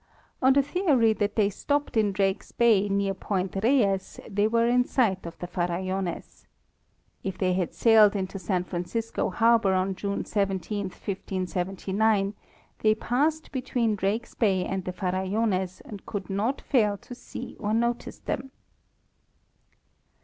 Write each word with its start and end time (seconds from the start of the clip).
On 0.41 0.51
the 0.53 0.63
theory 0.63 1.13
that 1.13 1.35
they 1.35 1.51
stopped 1.51 1.95
in 1.95 2.11
Drakes 2.11 2.51
bay 2.51 2.89
near 2.89 3.13
point: 3.13 3.55
Reyes, 3.61 4.19
they 4.27 4.47
were 4.47 4.65
in 4.65 4.83
sight 4.83 5.27
of 5.27 5.37
the 5.37 5.45
Farallones. 5.45 6.47
If 7.23 7.37
they 7.37 7.53
had 7.53 7.75
sailed 7.75 8.15
into 8.15 8.39
San 8.39 8.63
Francisco 8.63 9.29
harbor 9.29 9.75
on 9.75 9.93
June 9.93 10.25
17, 10.25 10.85
1579, 10.85 12.33
they 12.79 12.95
passed 12.95 13.51
between 13.51 13.95
Drakes 13.95 14.33
bay 14.33 14.65
and 14.65 14.85
the 14.85 14.91
Farallones 14.91 15.81
and 15.85 16.03
could 16.07 16.31
not 16.31 16.61
fail 16.61 16.97
to 16.97 17.13
see 17.13 17.55
or 17.59 17.71
notice 17.71 18.17
them. 18.17 18.49